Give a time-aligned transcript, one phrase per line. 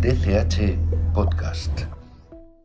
[0.00, 0.76] DCH
[1.14, 1.82] Podcast.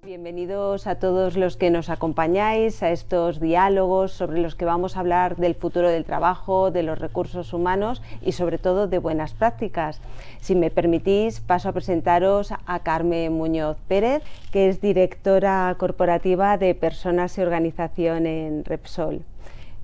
[0.04, 5.02] Bienvenidos a todos los que nos acompañáis a estos diálogos sobre los que vamos a
[5.02, 10.02] hablar del futuro del trabajo, de los recursos humanos y sobre todo de buenas prácticas.
[10.40, 16.74] Si me permitís, paso a presentaros a Carmen Muñoz Pérez, que es directora corporativa de
[16.74, 19.22] Personas y Organización en Repsol.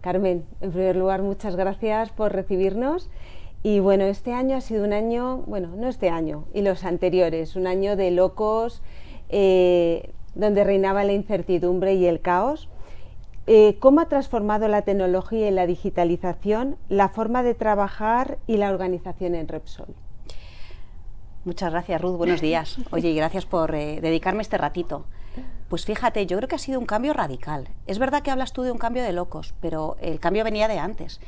[0.01, 3.09] Carmen, en primer lugar, muchas gracias por recibirnos.
[3.63, 7.55] Y bueno, este año ha sido un año, bueno, no este año, y los anteriores,
[7.55, 8.81] un año de locos,
[9.29, 12.67] eh, donde reinaba la incertidumbre y el caos.
[13.47, 18.69] Eh, ¿Cómo ha transformado la tecnología y la digitalización la forma de trabajar y la
[18.69, 19.95] organización en Repsol?
[21.45, 22.17] Muchas gracias, Ruth.
[22.17, 22.77] Buenos días.
[22.91, 25.05] Oye, y gracias por eh, dedicarme este ratito.
[25.69, 27.69] Pues fíjate, yo creo que ha sido un cambio radical.
[27.87, 30.79] Es verdad que hablas tú de un cambio de locos, pero el cambio venía de
[30.79, 31.19] antes.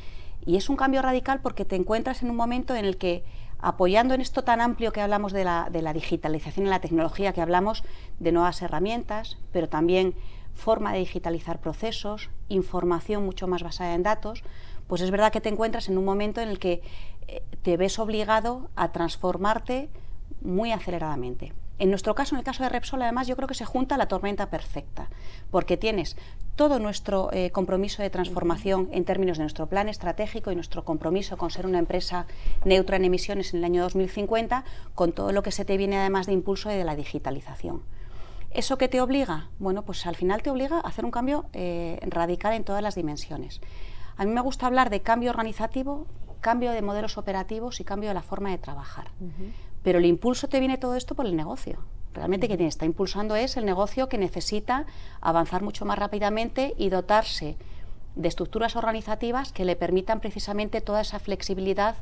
[0.45, 3.23] Y es un cambio radical porque te encuentras en un momento en el que
[3.59, 7.83] apoyando en esto tan amplio que hablamos de la, digitalización y la tecnología, que hablamos
[8.19, 10.13] de nuevas herramientas, pero también
[10.53, 14.43] forma de digitalizar procesos, información mucho más basada en datos,
[14.87, 16.81] pues es verdad que te encuentras en un momento en el que
[17.27, 19.89] eh, te ves obligado a transformarte
[20.41, 21.53] muy aceleradamente.
[21.77, 24.07] En nuestro caso, en el caso de Repsol, además, yo creo que se junta la
[24.07, 25.09] tormenta perfecta,
[25.51, 26.15] porque tienes
[26.55, 31.37] todo nuestro eh, compromiso de transformación en términos de nuestro plan estratégico y nuestro compromiso
[31.37, 32.27] con ser una empresa
[32.63, 36.27] neutra en emisiones en el año 2050, con todo lo que se te viene además
[36.27, 37.83] de impulso de la digitalización.
[38.51, 39.49] ¿Eso qué te obliga?
[39.59, 42.95] Bueno, pues al final te obliga a hacer un cambio eh, radical en todas las
[42.95, 43.59] dimensiones.
[44.15, 46.07] A mí me gusta hablar de cambio organizativo,
[46.39, 49.07] cambio de modelos operativos y cambio de la forma de trabajar.
[49.83, 51.79] Pero el impulso te viene todo esto por el negocio.
[52.15, 54.85] Realmente quien está impulsando es el negocio que necesita
[55.19, 57.57] avanzar mucho más rápidamente y dotarse
[58.15, 61.95] de estructuras organizativas que le permitan precisamente toda esa flexibilidad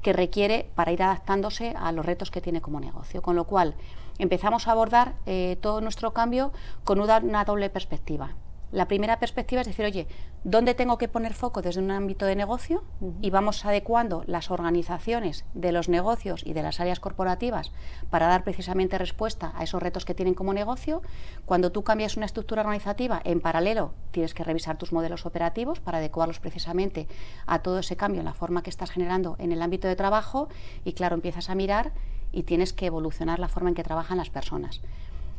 [0.00, 3.20] que requiere para ir adaptándose a los retos que tiene como negocio.
[3.20, 3.74] Con lo cual,
[4.18, 6.50] empezamos a abordar eh, todo nuestro cambio
[6.84, 8.30] con una doble perspectiva.
[8.70, 10.06] La primera perspectiva es decir, oye,
[10.44, 12.84] ¿dónde tengo que poner foco desde un ámbito de negocio?
[13.22, 17.72] Y vamos adecuando las organizaciones de los negocios y de las áreas corporativas
[18.10, 21.00] para dar precisamente respuesta a esos retos que tienen como negocio.
[21.46, 25.96] Cuando tú cambias una estructura organizativa, en paralelo tienes que revisar tus modelos operativos para
[25.96, 27.08] adecuarlos precisamente
[27.46, 30.48] a todo ese cambio en la forma que estás generando en el ámbito de trabajo
[30.84, 31.92] y claro, empiezas a mirar
[32.32, 34.82] y tienes que evolucionar la forma en que trabajan las personas.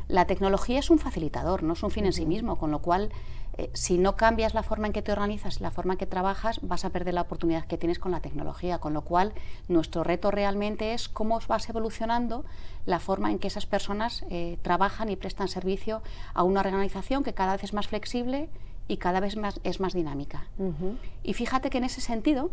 [0.09, 3.11] La tecnología es un facilitador, no es un fin en sí mismo, con lo cual,
[3.57, 6.59] eh, si no cambias la forma en que te organizas, la forma en que trabajas,
[6.63, 8.79] vas a perder la oportunidad que tienes con la tecnología.
[8.79, 9.33] Con lo cual,
[9.67, 12.43] nuestro reto realmente es cómo vas evolucionando
[12.87, 16.01] la forma en que esas personas eh, trabajan y prestan servicio
[16.33, 18.49] a una organización que cada vez es más flexible
[18.87, 20.47] y cada vez más, es más dinámica.
[21.21, 22.49] Y fíjate que en ese sentido,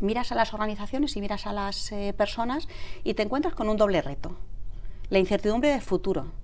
[0.00, 2.68] miras a las organizaciones y miras a las eh, personas
[3.04, 4.34] y te encuentras con un doble reto.
[5.10, 6.39] La incertidumbre del futuro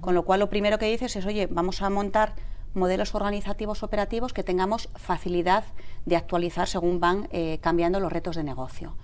[0.00, 2.34] con lo cual, lo primero que dices es, oye, vamos a montar
[2.74, 5.64] modelos organizativos operativos que tengamos facilidad
[6.04, 8.94] de actualizar según van eh, cambiando los retos de negocio.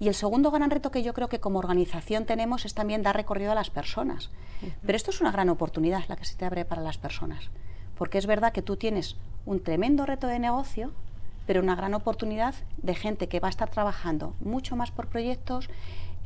[0.00, 3.16] Y el segundo gran reto que yo creo que como organización tenemos es también dar
[3.16, 4.30] recorrido a las personas.
[4.84, 7.50] Pero esto es una gran oportunidad la que se te abre para las personas,
[7.96, 10.92] porque es verdad que tú tienes un tremendo reto de negocio,
[11.46, 15.68] pero una gran oportunidad de gente que va a estar trabajando mucho más por proyectos,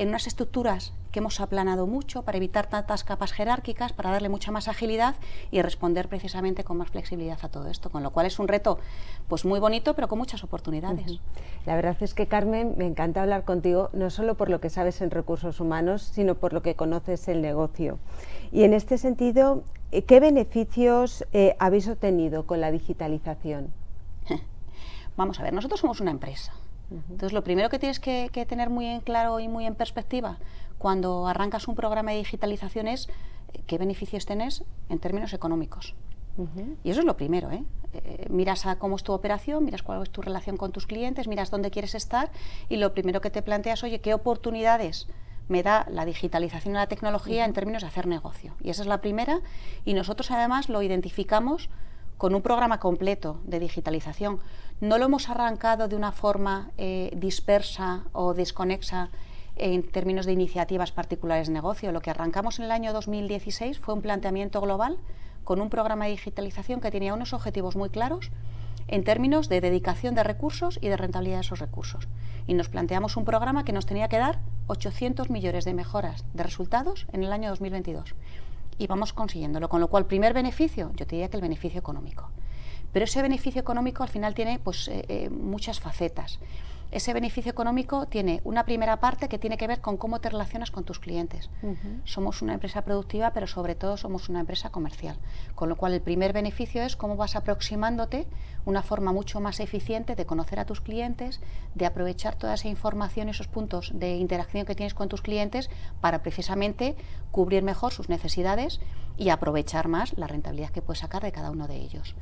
[0.03, 4.51] en unas estructuras que hemos aplanado mucho para evitar tantas capas jerárquicas, para darle mucha
[4.51, 5.15] más agilidad
[5.53, 8.81] y responder precisamente con más flexibilidad a todo esto, con lo cual es un reto
[9.29, 11.21] pues muy bonito, pero con muchas oportunidades.
[11.67, 15.01] La verdad es que Carmen, me encanta hablar contigo no solo por lo que sabes
[15.03, 17.99] en recursos humanos, sino por lo que conoces el negocio.
[18.51, 19.63] Y en este sentido,
[19.93, 23.73] eh, ¿qué beneficios eh, habéis obtenido con la digitalización?
[25.17, 26.53] Vamos a ver, nosotros somos una empresa
[27.11, 30.39] entonces, lo primero que tienes que, tener muy en claro y muy en perspectiva
[30.79, 33.09] cuando arrancas un programa de digitalización es
[33.53, 35.95] eh, qué beneficios tienes en términos económicos.
[36.83, 37.51] Y eso es lo primero.
[37.51, 37.63] ¿eh?
[37.93, 38.27] ¿eh?
[38.31, 41.51] miras a cómo es tu operación, miras cuál es tu relación con tus clientes, miras
[41.51, 42.31] dónde quieres estar
[42.69, 45.09] y lo primero que te planteas, oye, ¿qué oportunidades
[45.49, 48.55] me da la digitalización y la tecnología en términos de hacer negocio?
[48.63, 49.41] Y esa es la primera
[49.85, 51.69] y nosotros además lo identificamos
[52.19, 54.41] con un programa completo de digitalización.
[54.81, 59.11] No lo hemos arrancado de una forma eh, dispersa o desconexa
[59.57, 61.93] en términos de iniciativas particulares de negocio.
[61.93, 64.99] Lo que arrancamos en el año 2016 fue un planteamiento global
[65.45, 68.31] con un programa de digitalización que tenía unos objetivos muy claros
[68.89, 72.09] en términos de dedicación de recursos y de rentabilidad de esos recursos.
[72.47, 76.43] Y nos planteamos un programa que nos tenía que dar 800 millones de mejoras de
[76.43, 78.15] resultados en el año 2022
[78.79, 79.69] y vamos consiguiéndolo.
[79.69, 82.31] Con lo cual, primer beneficio, yo te diría que el beneficio económico.
[82.93, 86.39] Pero ese beneficio económico al final tiene pues, eh, eh, muchas facetas.
[86.93, 90.71] Ese beneficio económico tiene una primera parte que tiene que ver con cómo te relacionas
[90.71, 91.49] con tus clientes.
[92.05, 95.17] Somos una empresa productiva, pero sobre todo somos una empresa comercial.
[95.55, 98.27] Con lo cual, el primer beneficio es cómo vas aproximándote
[98.67, 101.41] una forma mucho más eficiente de conocer a tus clientes,
[101.75, 105.71] de aprovechar toda esa información y esos puntos de interacción que tienes con tus clientes
[106.03, 106.95] para precisamente
[107.31, 108.81] cubrir mejor sus necesidades
[109.17, 112.15] y aprovechar más la rentabilidad que puedes sacar de cada uno de ellos.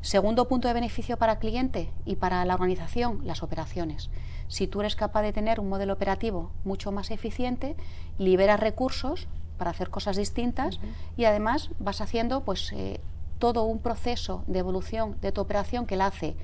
[0.00, 4.10] Segundo punto de beneficio para el cliente y para la organización, las operaciones.
[4.46, 7.76] Si tú eres capaz de tener un modelo operativo mucho más eficiente,
[8.16, 9.26] liberas recursos
[9.58, 10.78] para hacer cosas distintas
[11.16, 13.00] y además vas haciendo pues eh,
[13.38, 16.36] todo un proceso de evolución de tu operación que la hace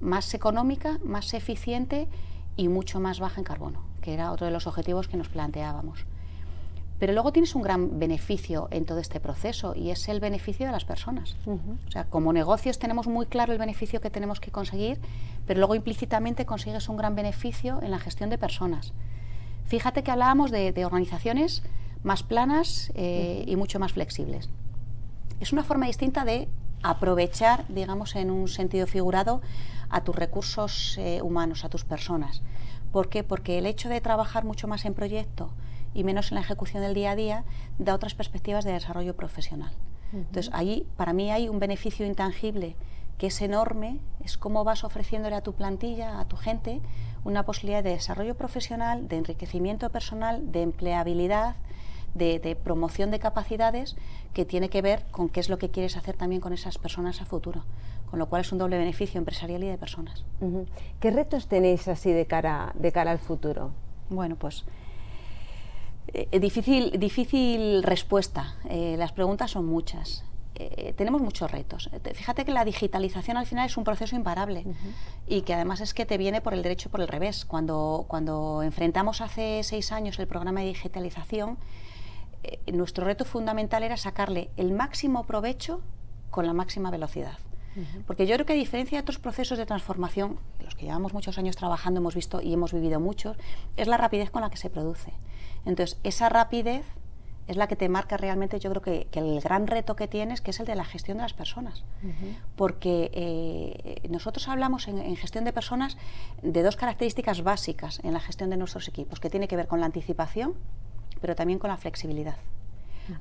[0.00, 2.08] más económica, más eficiente
[2.56, 6.06] y mucho más baja en carbono, que era otro de los objetivos que nos planteábamos.
[7.00, 10.72] Pero luego tienes un gran beneficio en todo este proceso y es el beneficio de
[10.72, 11.34] las personas.
[11.46, 14.98] O sea, como negocios tenemos muy claro el beneficio que tenemos que conseguir,
[15.46, 18.92] pero luego implícitamente consigues un gran beneficio en la gestión de personas.
[19.64, 21.62] Fíjate que hablábamos de, organizaciones
[22.02, 24.50] más planas eh, y mucho más flexibles.
[25.40, 26.48] Es una forma distinta de
[26.82, 29.40] aprovechar, digamos, en un sentido figurado,
[29.88, 32.42] a tus recursos eh, humanos, a tus personas.
[32.92, 33.24] ¿Por qué?
[33.24, 35.50] Porque el hecho de trabajar mucho más en proyecto,
[35.94, 37.44] y menos en la ejecución del día a día,
[37.78, 39.72] da otras perspectivas de desarrollo profesional.
[40.12, 42.74] Entonces, ahí para mí hay un beneficio intangible
[43.16, 46.80] que es enorme, es cómo vas ofreciéndole a tu plantilla, a tu gente,
[47.22, 51.54] una posibilidad de desarrollo profesional, de enriquecimiento personal, de empleabilidad,
[52.14, 53.94] de, promoción de capacidades
[54.32, 57.20] que tiene que ver con qué es lo que quieres hacer también con esas personas
[57.20, 57.64] a futuro.
[58.08, 60.24] Con lo cual es un doble beneficio empresarial y de personas.
[60.98, 63.70] ¿Qué retos tenéis así de cara, de cara al futuro?
[64.08, 64.64] Bueno, pues
[66.12, 68.56] eh, difícil, difícil respuesta.
[68.68, 70.24] Eh, las preguntas son muchas.
[70.56, 71.88] Eh, tenemos muchos retos.
[72.14, 74.64] Fíjate que la digitalización al final es un proceso imparable
[75.26, 77.46] y que además es que te viene por el derecho y por el revés.
[77.46, 81.56] Cuando, cuando enfrentamos hace seis años el programa de digitalización,
[82.72, 85.80] nuestro reto fundamental era sacarle el máximo provecho
[86.30, 87.38] con la máxima velocidad.
[88.06, 91.38] Porque yo creo que a diferencia de otros procesos de transformación, los que llevamos muchos
[91.38, 93.38] años trabajando, hemos visto y hemos vivido muchos,
[93.76, 95.12] es la rapidez con la que se produce.
[95.64, 96.84] Entonces, esa rapidez
[97.50, 100.52] es la que te marca realmente, yo creo que, el gran reto que tienes, que
[100.52, 101.82] es el de la gestión de las personas.
[102.54, 105.96] Porque eh, nosotros hablamos en, gestión de personas
[106.42, 109.80] de dos características básicas en la gestión de nuestros equipos, que tiene que ver con
[109.80, 110.54] la anticipación,
[111.20, 112.36] pero también con la flexibilidad.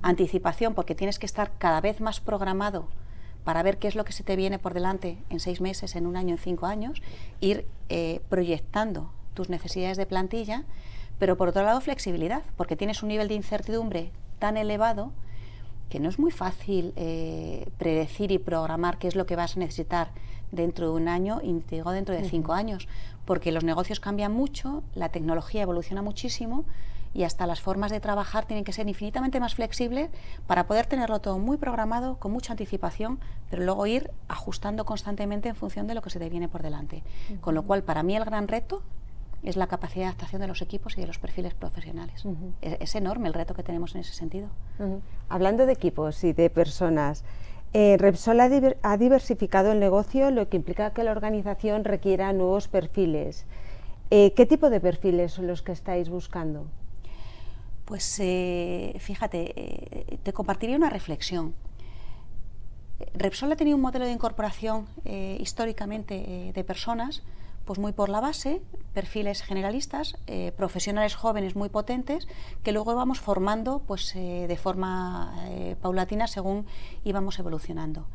[0.03, 2.87] Anticipación, porque tienes que estar cada vez más programado
[3.43, 6.05] para ver qué es lo que se te viene por delante en seis meses, en
[6.05, 7.01] un año, en cinco años,
[7.39, 10.65] ir eh, proyectando tus necesidades de plantilla
[11.19, 15.11] pero por otro lado flexibilidad, porque tienes un nivel de incertidumbre tan elevado
[15.89, 19.59] que no es muy fácil eh, predecir y programar qué es lo que vas a
[19.59, 20.11] necesitar
[20.51, 22.87] dentro de un año y digo dentro de cinco años,
[23.25, 26.65] porque los negocios cambian mucho, la tecnología evoluciona muchísimo
[27.13, 30.09] y hasta las formas de trabajar tienen que ser infinitamente más flexibles
[30.45, 33.19] para poder tenerlo todo muy programado, con mucha anticipación,
[33.49, 37.03] pero luego ir ajustando constantemente en función de lo que se te viene por delante.
[37.41, 38.83] Con lo cual, para mí el gran reto
[39.43, 42.23] es la capacidad de adaptación de los equipos y de los perfiles profesionales.
[42.61, 44.49] es, enorme el reto que tenemos en ese sentido.
[45.29, 47.23] Hablando de equipos y de personas,
[47.73, 53.45] eh, Repsol ha, diversificado el negocio, lo que implica que la organización requiera nuevos perfiles.
[54.09, 56.65] Eh, ¿Qué tipo de perfiles son los que estáis buscando?
[57.85, 61.53] Pues eh, fíjate, te compartiría una reflexión.
[63.13, 67.23] Repsol ha tenido un modelo de incorporación históricamente de personas
[67.69, 68.63] pues muy por la base,
[68.95, 72.27] perfiles generalistas, eh, profesionales jóvenes muy potentes,
[72.63, 76.65] que luego íbamos formando pues, eh, de forma eh, paulatina según
[77.03, 78.07] íbamos evolucionando.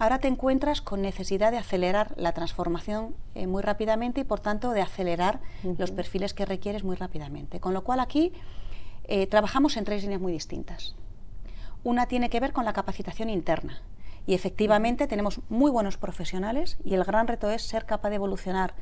[0.00, 3.14] Ahora te encuentras con necesidad de acelerar la transformación
[3.46, 5.38] muy rápidamente y por tanto de acelerar
[5.78, 7.60] los perfiles que requieres muy rápidamente.
[7.60, 8.32] Con lo cual aquí
[9.30, 10.96] trabajamos en tres líneas muy distintas.
[11.84, 13.80] Una tiene que ver con la capacitación interna
[14.26, 18.74] y efectivamente tenemos muy buenos profesionales y el gran reto es ser capaz de evolucionar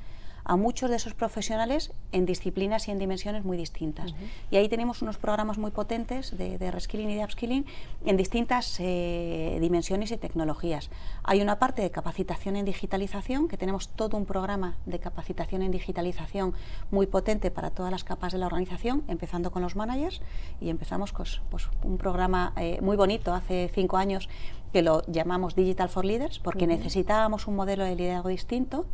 [0.45, 4.15] a muchos de esos profesionales en disciplinas y en dimensiones muy distintas.
[4.51, 7.67] Y ahí tenemos unos programas muy potentes de, de reskilling y de upskilling
[8.05, 10.91] en distintas eh, dimensiones y tecnologías.
[11.23, 15.71] Hay una parte de capacitación en digitalización, que tenemos todo un programa de capacitación en
[15.71, 16.55] digitalización
[16.91, 20.21] muy potente para todas las capas de la organización, empezando con los managers,
[20.61, 24.29] y empezamos con pues, un programa eh, muy bonito hace cinco años
[24.73, 28.87] que lo llamamos Digital for Leaders, porque necesitábamos un modelo de liderazgo distinto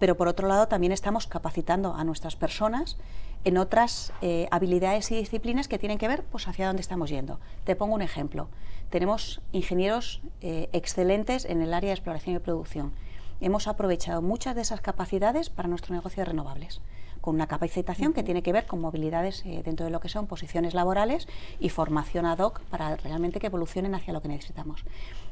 [0.00, 2.96] pero por otro lado también estamos capacitando a nuestras personas
[3.44, 7.38] en otras eh, habilidades y disciplinas que tienen que ver pues, hacia dónde estamos yendo.
[7.64, 8.48] Te pongo un ejemplo.
[8.90, 12.92] Tenemos ingenieros eh, excelentes en el área de exploración y producción
[13.40, 16.80] hemos aprovechado muchas de esas capacidades para nuestro negocio de renovables
[17.20, 20.26] con una capacitación que tiene que ver con movilidades eh, dentro de lo que son
[20.26, 24.84] posiciones laborales y formación ad hoc para realmente que evolucionen hacia lo que necesitamos.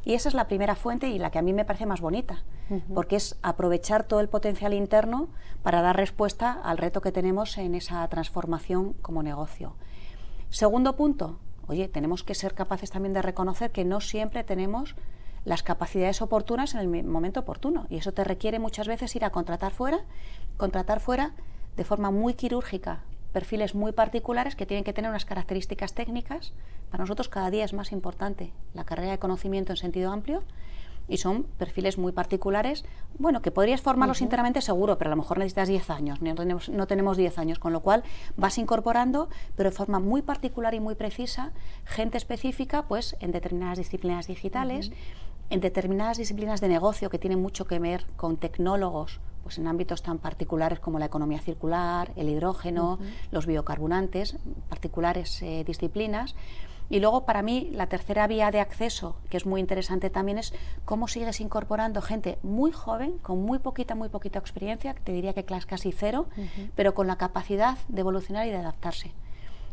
[0.04, 2.42] Y esa es la primera fuente y la que a mí me parece más bonita,
[2.94, 5.28] porque es aprovechar todo el potencial interno
[5.62, 9.74] para dar respuesta al reto que tenemos en esa transformación como negocio.
[10.50, 14.94] Segundo punto, oye, tenemos que ser capaces también de reconocer que no siempre tenemos
[15.44, 19.30] las capacidades oportunas en el momento oportuno y eso te requiere muchas veces ir a
[19.30, 20.00] contratar fuera,
[20.56, 21.32] contratar fuera
[21.78, 23.00] de forma muy quirúrgica
[23.32, 26.52] perfiles muy particulares que tienen que tener unas características técnicas.
[26.90, 30.42] Para nosotros cada día es más importante la carrera de conocimiento en sentido amplio
[31.06, 32.84] y son perfiles muy particulares,
[33.18, 36.68] bueno, que podrías formarlos internamente seguro, pero a lo mejor necesitas 10 años, no tenemos,
[36.68, 38.02] no tenemos 10 años, con lo cual
[38.36, 41.52] vas incorporando, pero de forma muy particular y muy precisa,
[41.84, 44.90] gente específica, pues en determinadas disciplinas digitales,
[45.48, 50.02] en determinadas disciplinas de negocio que tienen mucho que ver con tecnólogos pues en ámbitos
[50.02, 52.98] tan particulares como la economía circular, el hidrógeno,
[53.30, 54.36] los biocarburantes,
[54.68, 56.34] particulares eh, disciplinas.
[56.90, 60.52] Y luego, para mí, la tercera vía de acceso, que es muy interesante también, es
[60.84, 65.44] cómo sigues incorporando gente muy joven, con muy poquita, muy poquita experiencia, te diría que
[65.44, 66.26] casi cero,
[66.74, 69.14] pero con la capacidad de evolucionar y de adaptarse.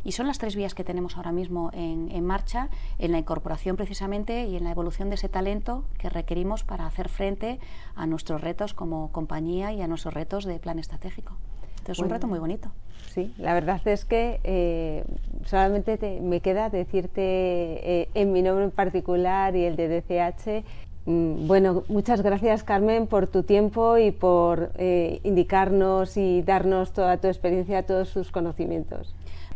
[0.05, 2.69] Y son las tres vías que tenemos ahora mismo en, marcha,
[3.00, 7.09] en la incorporación precisamente y en la evolución de ese talento que requerimos para hacer
[7.09, 7.59] frente
[7.95, 11.33] a nuestros retos como compañía y a nuestros retos de plan estratégico.
[11.79, 12.71] Entonces es un reto muy bonito.
[13.15, 15.05] Sí, la verdad es que eh,
[15.45, 20.65] solamente me queda decirte eh, en mi nombre en particular y el de DCH
[21.05, 27.17] mm, bueno, muchas gracias Carmen por tu tiempo y por eh, indicarnos y darnos toda
[27.17, 29.15] tu experiencia, todos sus conocimientos.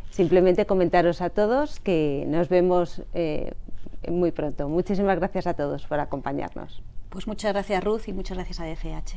[0.10, 3.54] Simplemente comentaros a todos que nos vemos eh,
[4.08, 4.68] muy pronto.
[4.70, 6.82] Muchísimas gracias a todos por acompañarnos.
[7.10, 9.16] Pues muchas gracias Ruth y muchas gracias a DCH.